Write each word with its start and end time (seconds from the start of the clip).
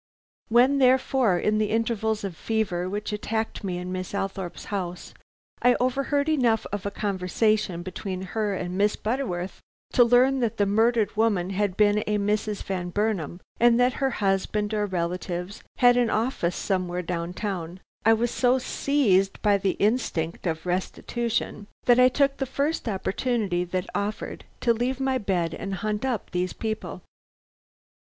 "When, 0.49 0.79
therefore, 0.79 1.37
in 1.37 1.59
the 1.59 1.69
intervals 1.69 2.23
of 2.23 2.35
fever 2.35 2.89
which 2.89 3.13
attacked 3.13 3.63
me 3.63 3.77
in 3.77 3.91
Miss 3.91 4.15
Althorpe's 4.15 4.65
house, 4.73 5.13
I 5.61 5.75
overheard 5.79 6.27
enough 6.27 6.65
of 6.73 6.87
a 6.87 6.89
conversation 6.89 7.83
between 7.83 8.23
her 8.33 8.55
and 8.55 8.75
Miss 8.75 8.95
Butterworth 8.95 9.61
to 9.93 10.03
learn 10.03 10.39
that 10.39 10.57
the 10.57 10.65
murdered 10.65 11.15
woman 11.15 11.51
had 11.51 11.77
been 11.77 11.99
a 12.07 12.17
Mrs. 12.17 12.63
Van 12.63 12.89
Burnam, 12.89 13.41
and 13.59 13.79
that 13.79 13.93
her 14.01 14.09
husband 14.09 14.73
or 14.73 14.87
relatives 14.87 15.61
had 15.77 15.97
an 15.97 16.09
office 16.09 16.55
somewhere 16.55 17.03
downtown, 17.03 17.79
I 18.03 18.13
was 18.13 18.31
so 18.31 18.57
seized 18.57 19.39
by 19.43 19.59
the 19.59 19.77
instinct 19.77 20.47
of 20.47 20.65
restitution, 20.65 21.67
that 21.85 21.99
I 21.99 22.09
took 22.09 22.37
the 22.37 22.47
first 22.47 22.89
opportunity 22.89 23.63
that 23.65 23.85
offered 23.93 24.45
to 24.61 24.73
leave 24.73 24.99
my 24.99 25.19
bed 25.19 25.53
and 25.53 25.75
hunt 25.75 26.03
up 26.05 26.31
these 26.31 26.53
people. 26.53 27.03